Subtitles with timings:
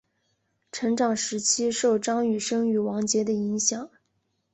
[0.71, 3.87] 成长时期受张雨生与王杰的影响。